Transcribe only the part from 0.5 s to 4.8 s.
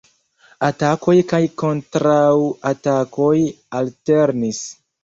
Atakoj kaj kontraŭatakoj alternis.